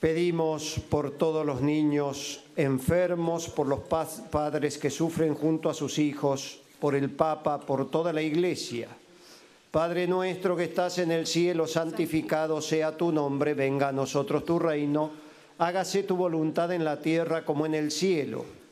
Pedimos 0.00 0.80
por 0.90 1.12
todos 1.12 1.46
los 1.46 1.62
niños 1.62 2.44
enfermos, 2.56 3.48
por 3.48 3.66
los 3.66 3.80
padres 3.80 4.76
que 4.76 4.90
sufren 4.90 5.34
junto 5.34 5.70
a 5.70 5.74
sus 5.74 5.98
hijos, 5.98 6.60
por 6.78 6.94
el 6.94 7.10
Papa, 7.10 7.60
por 7.60 7.90
toda 7.90 8.12
la 8.12 8.22
Iglesia. 8.22 8.88
Padre 9.70 10.06
nuestro 10.06 10.56
que 10.56 10.64
estás 10.64 10.98
en 10.98 11.10
el 11.10 11.26
cielo, 11.26 11.66
santificado 11.66 12.60
sea 12.60 12.96
tu 12.96 13.10
nombre, 13.12 13.54
venga 13.54 13.88
a 13.88 13.92
nosotros 13.92 14.44
tu 14.44 14.58
reino, 14.58 15.10
hágase 15.58 16.02
tu 16.02 16.16
voluntad 16.16 16.72
en 16.72 16.84
la 16.84 17.00
tierra 17.00 17.44
como 17.44 17.66
en 17.66 17.74
el 17.74 17.90
cielo. 17.90 18.44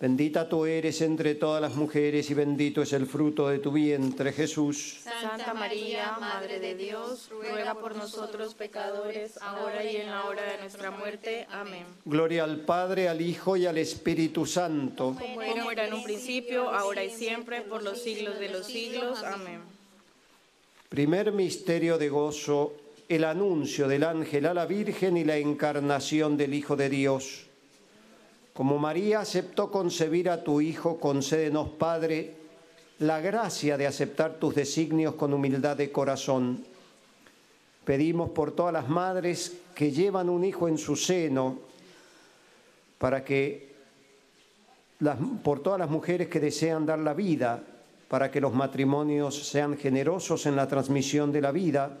Bendita 0.00 0.48
tú 0.48 0.66
eres 0.66 1.00
entre 1.00 1.34
todas 1.36 1.62
las 1.62 1.76
mujeres 1.76 2.28
y 2.28 2.34
bendito 2.34 2.82
es 2.82 2.92
el 2.92 3.06
fruto 3.06 3.48
de 3.48 3.58
tu 3.58 3.70
vientre, 3.70 4.32
Jesús. 4.32 5.00
Santa 5.20 5.54
María, 5.54 6.18
Madre 6.20 6.58
de 6.58 6.74
Dios, 6.74 7.30
ruega 7.30 7.74
por 7.74 7.94
nosotros 7.94 8.54
pecadores, 8.54 9.38
ahora 9.40 9.84
y 9.84 9.96
en 9.96 10.10
la 10.10 10.24
hora 10.24 10.42
de 10.42 10.58
nuestra 10.58 10.90
muerte. 10.90 11.46
Amén. 11.50 11.84
Gloria 12.04 12.44
al 12.44 12.60
Padre, 12.60 13.08
al 13.08 13.20
Hijo 13.20 13.56
y 13.56 13.66
al 13.66 13.78
Espíritu 13.78 14.44
Santo. 14.44 15.16
Como 15.18 15.70
era 15.70 15.86
en 15.86 15.94
un 15.94 16.02
principio, 16.02 16.68
ahora 16.68 17.04
y 17.04 17.10
siempre, 17.10 17.62
por 17.62 17.82
los 17.82 18.02
siglos 18.02 18.38
de 18.40 18.48
los 18.48 18.66
siglos. 18.66 19.22
Amén. 19.22 19.60
Primer 20.88 21.32
misterio 21.32 21.98
de 21.98 22.08
gozo, 22.08 22.74
el 23.08 23.24
anuncio 23.24 23.88
del 23.88 24.04
ángel 24.04 24.46
a 24.46 24.54
la 24.54 24.66
Virgen 24.66 25.16
y 25.16 25.24
la 25.24 25.36
encarnación 25.38 26.36
del 26.36 26.52
Hijo 26.52 26.76
de 26.76 26.88
Dios. 26.88 27.46
Como 28.54 28.78
María 28.78 29.18
aceptó 29.18 29.68
concebir 29.68 30.30
a 30.30 30.44
tu 30.44 30.60
Hijo, 30.60 31.00
concédenos, 31.00 31.70
Padre, 31.70 32.34
la 33.00 33.20
gracia 33.20 33.76
de 33.76 33.88
aceptar 33.88 34.34
tus 34.34 34.54
designios 34.54 35.16
con 35.16 35.34
humildad 35.34 35.76
de 35.76 35.90
corazón. 35.90 36.64
Pedimos 37.84 38.30
por 38.30 38.52
todas 38.52 38.72
las 38.72 38.88
madres 38.88 39.56
que 39.74 39.90
llevan 39.90 40.28
un 40.28 40.44
hijo 40.44 40.68
en 40.68 40.78
su 40.78 40.94
seno, 40.94 41.58
para 42.96 43.24
que 43.24 43.74
por 45.42 45.58
todas 45.60 45.80
las 45.80 45.90
mujeres 45.90 46.28
que 46.28 46.38
desean 46.38 46.86
dar 46.86 47.00
la 47.00 47.12
vida, 47.12 47.60
para 48.06 48.30
que 48.30 48.40
los 48.40 48.54
matrimonios 48.54 49.48
sean 49.48 49.76
generosos 49.76 50.46
en 50.46 50.54
la 50.54 50.68
transmisión 50.68 51.32
de 51.32 51.40
la 51.40 51.50
vida, 51.50 51.98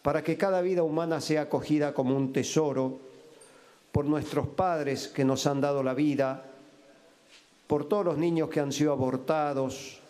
para 0.00 0.22
que 0.22 0.36
cada 0.36 0.62
vida 0.62 0.84
humana 0.84 1.20
sea 1.20 1.42
acogida 1.42 1.92
como 1.92 2.16
un 2.16 2.32
tesoro 2.32 3.09
por 3.92 4.04
nuestros 4.04 4.46
padres 4.48 5.08
que 5.08 5.24
nos 5.24 5.46
han 5.46 5.60
dado 5.60 5.82
la 5.82 5.94
vida, 5.94 6.44
por 7.66 7.88
todos 7.88 8.04
los 8.04 8.18
niños 8.18 8.48
que 8.48 8.60
han 8.60 8.72
sido 8.72 8.92
abortados, 8.92 10.00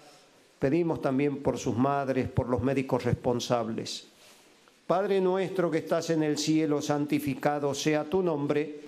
pedimos 0.59 1.01
también 1.01 1.43
por 1.43 1.59
sus 1.59 1.77
madres, 1.77 2.29
por 2.29 2.49
los 2.49 2.63
médicos 2.63 3.05
responsables. 3.05 4.07
Padre 4.87 5.21
nuestro 5.21 5.71
que 5.71 5.79
estás 5.79 6.11
en 6.11 6.23
el 6.23 6.37
cielo, 6.37 6.83
santificado 6.83 7.75
sea 7.75 8.05
tu 8.05 8.23
nombre, 8.23 8.81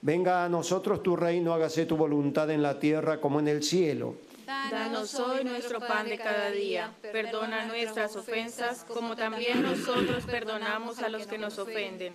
venga 0.00 0.44
a 0.44 0.48
nosotros 0.48 1.02
tu 1.02 1.14
reino, 1.14 1.52
hágase 1.52 1.86
tu 1.86 1.96
voluntad 1.96 2.50
en 2.50 2.62
la 2.62 2.78
tierra 2.78 3.20
como 3.20 3.38
en 3.38 3.48
el 3.48 3.62
cielo. 3.62 4.16
Danos 4.46 5.14
hoy 5.16 5.44
nuestro 5.44 5.78
pan 5.80 6.08
de 6.08 6.18
cada 6.18 6.50
día, 6.50 6.92
perdona 7.00 7.66
nuestras 7.66 8.16
ofensas 8.16 8.84
como 8.84 9.14
también 9.14 9.62
nosotros 9.62 10.24
perdonamos 10.24 10.98
a 11.00 11.08
los 11.08 11.26
que 11.26 11.38
nos 11.38 11.58
ofenden 11.58 12.14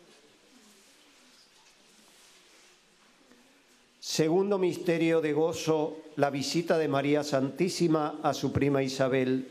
Segundo 4.01 4.57
misterio 4.57 5.21
de 5.21 5.31
gozo, 5.31 5.97
la 6.15 6.31
visita 6.31 6.79
de 6.79 6.87
María 6.87 7.23
Santísima 7.23 8.15
a 8.23 8.33
su 8.33 8.51
prima 8.51 8.81
Isabel. 8.81 9.47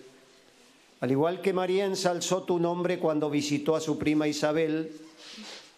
Al 0.99 1.11
igual 1.12 1.41
que 1.41 1.52
María 1.52 1.85
ensalzó 1.85 2.43
tu 2.43 2.58
nombre 2.58 2.99
cuando 2.99 3.31
visitó 3.31 3.76
a 3.76 3.81
su 3.81 3.97
prima 3.97 4.26
Isabel, 4.26 4.91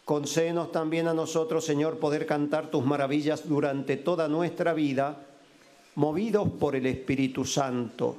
concédenos 0.06 0.72
también 0.72 1.06
a 1.06 1.12
nosotros, 1.12 1.66
Señor, 1.66 1.98
poder 1.98 2.24
cantar 2.24 2.70
tus 2.70 2.82
maravillas 2.82 3.46
durante 3.46 3.98
toda 3.98 4.26
nuestra 4.26 4.72
vida, 4.72 5.18
movidos 5.96 6.48
por 6.58 6.74
el 6.74 6.86
Espíritu 6.86 7.44
Santo. 7.44 8.16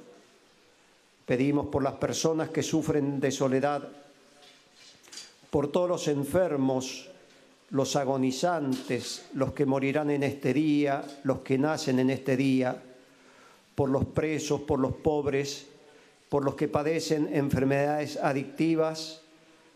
Pedimos 1.26 1.66
por 1.66 1.82
las 1.82 1.96
personas 1.96 2.50
que 2.50 2.62
sufren 2.62 3.20
de 3.20 3.32
soledad, 3.32 3.90
por 5.50 5.72
todos 5.72 5.90
los 5.90 6.08
enfermos, 6.08 7.10
los 7.70 7.96
agonizantes, 7.96 9.26
los 9.34 9.54
que 9.54 9.66
morirán 9.66 10.10
en 10.12 10.24
este 10.24 10.54
día, 10.54 11.04
los 11.24 11.40
que 11.40 11.58
nacen 11.58 12.00
en 12.00 12.10
este 12.10 12.38
día, 12.38 12.82
por 13.76 13.90
los 13.90 14.06
presos, 14.06 14.62
por 14.62 14.80
los 14.80 14.94
pobres, 14.94 15.68
por 16.30 16.44
los 16.44 16.56
que 16.56 16.68
padecen 16.68 17.30
enfermedades 17.34 18.18
adictivas 18.18 19.22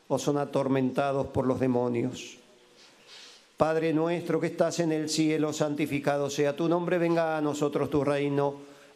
o 0.07 0.17
son 0.17 0.37
atormentados 0.37 1.27
por 1.27 1.45
los 1.45 1.59
demonios. 1.59 2.37
Padre 3.57 3.91
nuestro 3.93 4.39
que 4.39 4.47
estás 4.47 4.79
en 4.79 4.91
el 4.91 5.09
cielo, 5.09 5.51
santificado 5.51 6.29
sea 6.29 6.55
tu 6.55 6.69
nombre, 6.69 6.99
venga 6.99 7.37
a 7.37 7.41
nosotros 7.41 7.89
tu 7.89 8.03
reino 8.03 8.55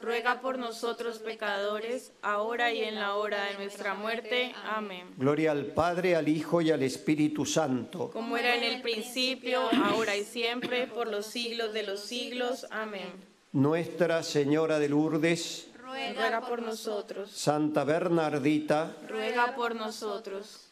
ruega 0.00 0.40
por 0.40 0.58
nosotros 0.58 1.18
pecadores, 1.18 2.12
ahora 2.22 2.72
y 2.72 2.82
en 2.82 2.96
la 2.96 3.14
hora 3.14 3.44
de 3.46 3.54
nuestra 3.54 3.94
muerte. 3.94 4.54
Amén. 4.64 5.14
Gloria 5.16 5.52
al 5.52 5.66
Padre, 5.66 6.16
al 6.16 6.28
Hijo 6.28 6.60
y 6.60 6.70
al 6.70 6.82
Espíritu 6.82 7.44
Santo. 7.44 8.10
Como 8.10 8.36
era 8.36 8.54
en 8.54 8.64
el 8.64 8.82
principio, 8.82 9.60
ahora 9.84 10.16
y 10.16 10.24
siempre, 10.24 10.86
por 10.86 11.08
los 11.08 11.26
siglos 11.26 11.72
de 11.72 11.82
los 11.82 12.00
siglos. 12.00 12.66
Amén. 12.70 13.12
Nuestra 13.52 14.22
Señora 14.22 14.78
de 14.78 14.88
Lourdes, 14.88 15.68
ruega 15.82 16.40
por 16.40 16.62
nosotros. 16.62 17.30
Santa 17.30 17.84
Bernardita, 17.84 18.96
ruega 19.08 19.54
por 19.54 19.74
nosotros. 19.74 20.68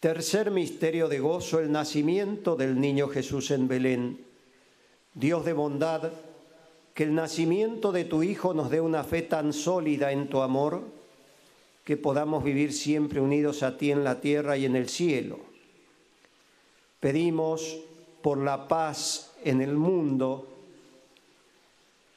Tercer 0.00 0.50
misterio 0.50 1.08
de 1.08 1.18
gozo, 1.18 1.60
el 1.60 1.72
nacimiento 1.72 2.56
del 2.56 2.78
niño 2.78 3.08
Jesús 3.08 3.50
en 3.50 3.68
Belén. 3.68 4.23
Dios 5.14 5.44
de 5.44 5.52
bondad, 5.52 6.12
que 6.92 7.04
el 7.04 7.14
nacimiento 7.14 7.92
de 7.92 8.04
tu 8.04 8.22
Hijo 8.22 8.52
nos 8.52 8.70
dé 8.70 8.80
una 8.80 9.04
fe 9.04 9.22
tan 9.22 9.52
sólida 9.52 10.12
en 10.12 10.28
tu 10.28 10.42
amor, 10.42 10.82
que 11.84 11.96
podamos 11.96 12.42
vivir 12.42 12.72
siempre 12.72 13.20
unidos 13.20 13.62
a 13.62 13.76
ti 13.76 13.90
en 13.90 14.04
la 14.04 14.20
tierra 14.20 14.56
y 14.56 14.64
en 14.64 14.74
el 14.74 14.88
cielo. 14.88 15.38
Pedimos 16.98 17.78
por 18.22 18.38
la 18.38 18.68
paz 18.68 19.32
en 19.44 19.60
el 19.60 19.74
mundo, 19.74 20.48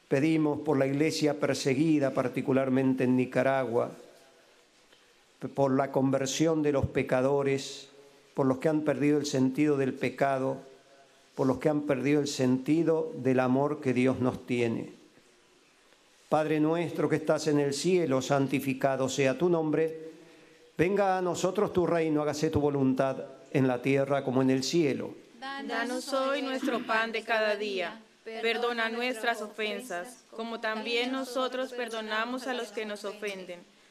pedimos 0.08 0.62
por 0.62 0.78
la 0.78 0.88
iglesia 0.88 1.40
perseguida, 1.40 2.14
particularmente 2.14 3.04
en 3.04 3.18
Nicaragua, 3.18 3.92
por 5.54 5.76
la 5.76 5.92
conversión 5.92 6.64
de 6.64 6.72
los 6.72 6.86
pecadores, 6.86 7.90
por 8.34 8.46
los 8.46 8.58
que 8.60 8.70
han 8.70 8.82
perdido 8.82 9.20
el 9.20 9.26
sentido 9.26 9.78
del 9.78 9.94
pecado, 9.94 10.58
por 11.38 11.46
los 11.46 11.60
que 11.60 11.70
han 11.70 11.82
perdido 11.82 12.20
el 12.20 12.28
sentido 12.28 13.14
del 13.16 13.40
amor 13.40 13.80
que 13.80 13.94
Dios 13.94 14.20
nos 14.20 14.48
tiene. 14.48 14.92
Padre 16.30 16.60
nuestro 16.60 17.08
que 17.08 17.18
estás 17.18 17.46
en 17.46 17.60
el 17.60 17.76
cielo, 17.76 18.24
santificado 18.24 19.08
sea 19.08 19.38
tu 19.38 19.48
nombre. 19.48 20.10
Venga 20.76 21.16
a 21.16 21.22
nosotros 21.22 21.72
tu 21.72 21.86
reino, 21.86 22.24
hágase 22.24 22.50
tu 22.50 22.60
voluntad 22.60 23.24
en 23.52 23.68
la 23.68 23.84
tierra 23.84 24.24
como 24.24 24.42
en 24.42 24.50
el 24.50 24.64
cielo. 24.64 25.12
Danos 25.40 26.12
hoy 26.12 26.42
nuestro 26.42 26.84
pan 26.88 27.12
de 27.12 27.22
cada 27.22 27.56
día. 27.56 28.02
Perdona 28.24 28.90
nuestras 28.90 29.44
ofensas, 29.44 30.24
como 30.32 30.60
también 30.60 31.12
nosotros 31.12 31.72
perdonamos 31.72 32.48
a 32.48 32.56
los 32.56 32.72
que 32.72 32.84
nos 32.84 33.06
ofenden 33.06 33.60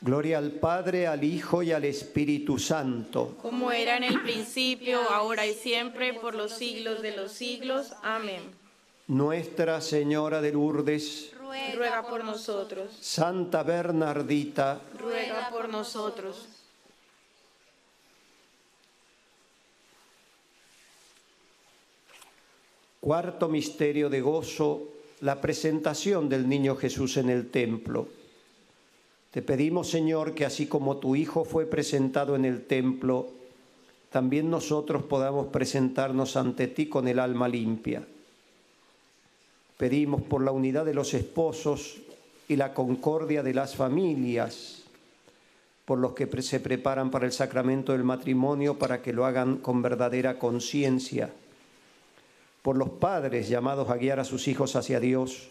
Gloria 0.00 0.38
al 0.38 0.52
Padre, 0.52 1.06
al 1.06 1.24
Hijo 1.24 1.62
y 1.62 1.72
al 1.72 1.84
Espíritu 1.84 2.58
Santo. 2.58 3.36
Como 3.40 3.72
era 3.72 3.96
en 3.96 4.04
el 4.04 4.22
principio, 4.22 5.00
ahora 5.10 5.46
y 5.46 5.54
siempre, 5.54 6.12
por 6.14 6.34
los 6.34 6.52
siglos 6.52 7.00
de 7.00 7.16
los 7.16 7.32
siglos. 7.32 7.92
Amén. 8.02 8.42
Nuestra 9.08 9.80
Señora 9.80 10.40
de 10.40 10.52
Lourdes, 10.52 11.32
ruega 11.74 12.06
por 12.06 12.24
nosotros. 12.24 12.90
Santa 13.00 13.62
Bernardita, 13.62 14.80
ruega 14.98 15.48
por 15.50 15.68
nosotros. 15.68 16.46
Cuarto 23.00 23.48
misterio 23.48 24.10
de 24.10 24.20
gozo, 24.20 24.88
la 25.20 25.40
presentación 25.40 26.28
del 26.28 26.48
niño 26.48 26.74
Jesús 26.76 27.16
en 27.16 27.30
el 27.30 27.50
templo. 27.50 28.08
Te 29.30 29.42
pedimos, 29.42 29.90
Señor, 29.90 30.34
que 30.34 30.44
así 30.44 30.66
como 30.66 30.96
tu 30.96 31.14
Hijo 31.16 31.44
fue 31.44 31.66
presentado 31.66 32.36
en 32.36 32.44
el 32.44 32.66
templo, 32.66 33.28
también 34.10 34.50
nosotros 34.50 35.02
podamos 35.02 35.48
presentarnos 35.48 36.36
ante 36.36 36.68
ti 36.68 36.88
con 36.88 37.06
el 37.08 37.18
alma 37.18 37.48
limpia. 37.48 38.06
Pedimos 39.76 40.22
por 40.22 40.42
la 40.42 40.52
unidad 40.52 40.86
de 40.86 40.94
los 40.94 41.12
esposos 41.12 41.98
y 42.48 42.56
la 42.56 42.72
concordia 42.72 43.42
de 43.42 43.52
las 43.52 43.76
familias, 43.76 44.84
por 45.84 45.98
los 45.98 46.12
que 46.12 46.42
se 46.42 46.60
preparan 46.60 47.10
para 47.10 47.26
el 47.26 47.32
sacramento 47.32 47.92
del 47.92 48.04
matrimonio, 48.04 48.78
para 48.78 49.02
que 49.02 49.12
lo 49.12 49.26
hagan 49.26 49.58
con 49.58 49.82
verdadera 49.82 50.38
conciencia 50.38 51.30
por 52.66 52.76
los 52.76 52.90
padres 52.90 53.48
llamados 53.48 53.88
a 53.90 53.96
guiar 53.96 54.18
a 54.18 54.24
sus 54.24 54.48
hijos 54.48 54.74
hacia 54.74 54.98
Dios, 54.98 55.50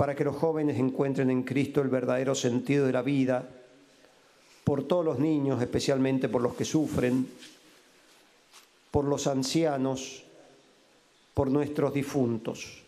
para 0.00 0.14
que 0.14 0.24
los 0.24 0.36
jóvenes 0.36 0.78
encuentren 0.78 1.28
en 1.28 1.42
Cristo 1.42 1.82
el 1.82 1.88
verdadero 1.88 2.34
sentido 2.34 2.86
de 2.86 2.92
la 2.94 3.02
vida, 3.02 3.46
por 4.64 4.88
todos 4.88 5.04
los 5.04 5.18
niños, 5.18 5.60
especialmente 5.60 6.30
por 6.30 6.40
los 6.40 6.54
que 6.54 6.64
sufren, 6.64 7.28
por 8.90 9.04
los 9.04 9.26
ancianos, 9.26 10.22
por 11.34 11.50
nuestros 11.50 11.92
difuntos. 11.92 12.82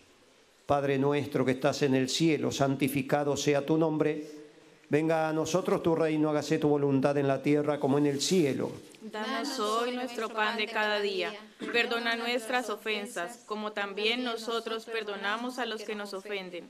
Padre 0.65 0.97
nuestro 0.97 1.45
que 1.45 1.51
estás 1.51 1.83
en 1.83 1.93
el 1.93 2.09
cielo, 2.09 2.51
santificado 2.51 3.37
sea 3.37 3.63
tu 3.63 3.77
nombre 3.77 4.43
Venga 4.93 5.27
a 5.27 5.33
nosotros 5.33 5.81
tu 5.81 5.95
reino, 5.95 6.29
hágase 6.29 6.59
tu 6.59 6.67
voluntad 6.69 7.17
en 7.17 7.27
la 7.27 7.41
tierra 7.41 7.79
como 7.79 7.97
en 7.97 8.05
el 8.05 8.21
cielo. 8.21 8.71
Danos 9.01 9.59
hoy 9.59 9.95
nuestro 9.95 10.29
pan 10.29 10.55
de 10.55 10.67
cada 10.67 10.99
día. 10.99 11.33
Perdona 11.71 12.15
nuestras 12.15 12.69
ofensas, 12.69 13.39
como 13.47 13.71
también 13.71 14.23
nosotros 14.23 14.85
perdonamos 14.85 15.57
a 15.57 15.65
los 15.65 15.81
que 15.81 15.95
nos 15.95 16.13
ofenden. 16.13 16.69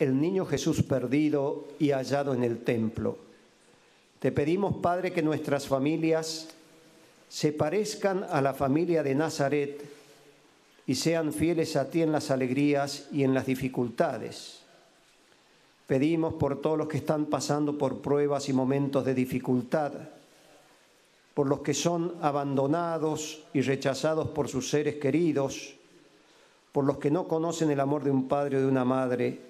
el 0.00 0.18
niño 0.18 0.46
Jesús 0.46 0.82
perdido 0.82 1.68
y 1.78 1.90
hallado 1.90 2.32
en 2.32 2.42
el 2.42 2.64
templo. 2.64 3.18
Te 4.18 4.32
pedimos, 4.32 4.76
Padre, 4.78 5.12
que 5.12 5.22
nuestras 5.22 5.68
familias 5.68 6.48
se 7.28 7.52
parezcan 7.52 8.24
a 8.28 8.40
la 8.40 8.54
familia 8.54 9.02
de 9.02 9.14
Nazaret 9.14 9.84
y 10.86 10.94
sean 10.94 11.34
fieles 11.34 11.76
a 11.76 11.90
ti 11.90 12.00
en 12.00 12.12
las 12.12 12.30
alegrías 12.30 13.08
y 13.12 13.24
en 13.24 13.34
las 13.34 13.44
dificultades. 13.44 14.62
Pedimos 15.86 16.34
por 16.34 16.62
todos 16.62 16.78
los 16.78 16.88
que 16.88 16.96
están 16.96 17.26
pasando 17.26 17.76
por 17.76 18.00
pruebas 18.00 18.48
y 18.48 18.54
momentos 18.54 19.04
de 19.04 19.12
dificultad, 19.12 19.92
por 21.34 21.46
los 21.46 21.60
que 21.60 21.74
son 21.74 22.14
abandonados 22.22 23.44
y 23.52 23.60
rechazados 23.60 24.28
por 24.28 24.48
sus 24.48 24.70
seres 24.70 24.96
queridos, 24.96 25.74
por 26.72 26.84
los 26.84 26.96
que 26.96 27.10
no 27.10 27.28
conocen 27.28 27.70
el 27.70 27.80
amor 27.80 28.02
de 28.02 28.10
un 28.10 28.28
padre 28.28 28.56
o 28.56 28.60
de 28.60 28.66
una 28.66 28.84
madre, 28.84 29.49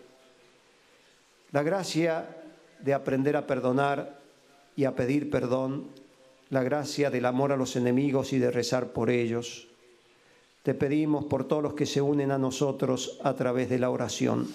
la 1.52 1.62
gracia 1.62 2.36
de 2.80 2.94
aprender 2.94 3.36
a 3.36 3.46
perdonar 3.46 4.20
y 4.76 4.84
a 4.84 4.94
pedir 4.94 5.30
perdón, 5.30 5.88
la 6.48 6.62
gracia 6.62 7.10
del 7.10 7.26
amor 7.26 7.52
a 7.52 7.56
los 7.56 7.76
enemigos 7.76 8.32
y 8.32 8.38
de 8.38 8.50
rezar 8.50 8.88
por 8.88 9.10
ellos. 9.10 9.68
Te 10.62 10.74
pedimos 10.74 11.24
por 11.24 11.46
todos 11.46 11.62
los 11.62 11.74
que 11.74 11.86
se 11.86 12.00
unen 12.00 12.30
a 12.30 12.38
nosotros 12.38 13.18
a 13.22 13.34
través 13.34 13.70
de 13.70 13.78
la 13.78 13.90
oración. 13.90 14.48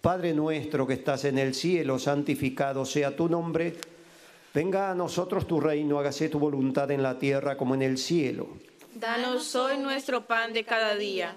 Padre 0.00 0.32
nuestro 0.32 0.86
que 0.86 0.94
estás 0.94 1.24
en 1.24 1.38
el 1.38 1.54
cielo, 1.54 1.98
santificado 1.98 2.84
sea 2.84 3.14
tu 3.14 3.28
nombre. 3.28 3.76
Venga 4.54 4.90
a 4.90 4.94
nosotros 4.94 5.46
tu 5.46 5.60
reino, 5.60 5.98
hágase 5.98 6.28
tu 6.28 6.38
voluntad 6.38 6.90
en 6.90 7.02
la 7.02 7.18
tierra 7.18 7.56
como 7.56 7.74
en 7.74 7.82
el 7.82 7.98
cielo. 7.98 8.48
Danos 8.94 9.54
hoy 9.54 9.78
nuestro 9.78 10.26
pan 10.26 10.52
de 10.52 10.64
cada 10.64 10.96
día. 10.96 11.36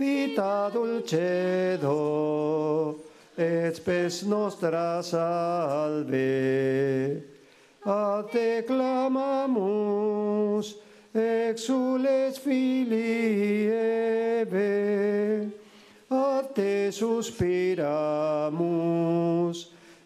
vita 0.00 0.72
dulcedo, 0.72 1.92
et 3.36 3.76
spes 3.76 4.24
nostra 4.24 5.02
salve. 5.02 7.22
A 7.84 8.24
te 8.32 8.64
clamamus, 8.64 10.76
exules 11.14 12.38
filii 12.40 13.68
a 16.10 16.42
te 16.54 16.90
suspiramus, 16.90 17.78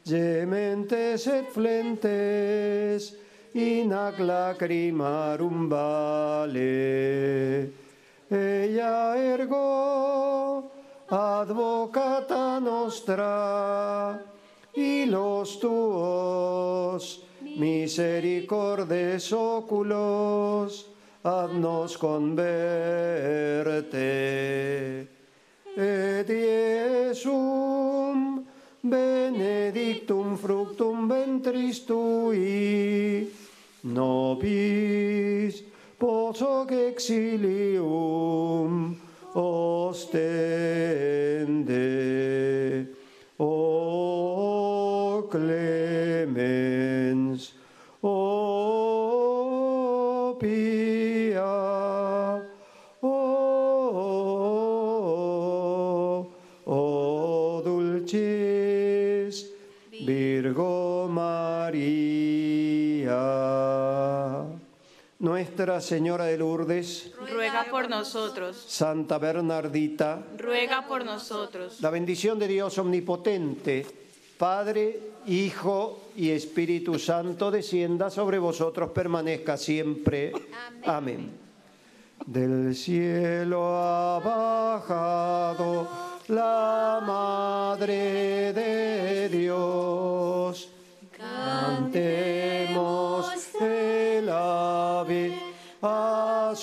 gementes 0.04 1.26
et 1.26 1.46
flentes, 1.54 3.14
in 3.54 3.92
ac 3.92 4.18
lacrimarum 4.18 5.68
vale. 5.70 7.83
Ella 8.30 9.16
ergo 9.16 10.70
advocata 11.08 12.58
nostra 12.60 14.22
y 14.74 15.06
los 15.06 15.60
tuos 15.60 17.22
misericordes 17.56 19.32
oculos 19.32 20.86
haznos 21.22 21.98
converte. 21.98 22.44
Et 25.76 26.28
Iesum 26.30 27.64
benedictum 28.82 30.36
fructum 30.36 31.08
ventris 31.08 31.84
tui 31.86 33.28
nobis 33.82 35.63
posoc 36.04 36.68
exilium 36.70 37.82
ostende. 39.34 40.12
O 43.38 45.26
clemens, 45.30 47.54
o 48.02 49.16
pia, 50.38 51.42
o, 53.00 53.16
o 56.66 57.62
dulcis 57.64 59.50
Virgo 60.04 61.08
María. 61.08 62.44
Nuestra 65.24 65.80
Señora 65.80 66.26
de 66.26 66.36
Lourdes, 66.36 67.10
Ruega 67.32 67.64
por 67.70 67.88
nosotros. 67.88 68.62
Santa 68.68 69.16
Bernardita, 69.16 70.22
Ruega 70.36 70.86
por 70.86 71.02
nosotros. 71.02 71.80
la 71.80 71.88
bendición 71.88 72.38
de 72.38 72.46
Dios 72.46 72.76
omnipotente, 72.76 73.86
Padre, 74.36 75.00
Hijo 75.26 76.10
y 76.14 76.28
Espíritu 76.28 76.98
Santo, 76.98 77.50
descienda 77.50 78.10
sobre 78.10 78.38
vosotros, 78.38 78.90
permanezca 78.90 79.56
siempre. 79.56 80.30
Amén. 80.84 81.30
Del 82.26 82.76
cielo 82.76 83.76
ha 83.78 84.20
bajado 84.20 85.88
la 86.28 87.02
Madre 87.02 88.52
de 88.52 89.28
Dios. 89.30 90.68
Cantemos 91.16 92.33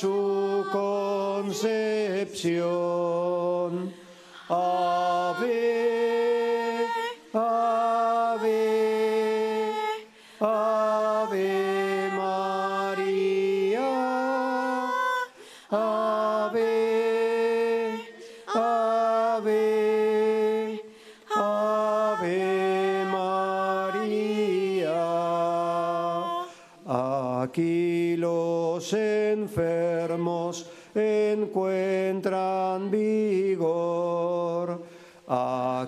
su 0.01 0.65
concepción. 0.71 1.61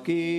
Aquí 0.03 0.32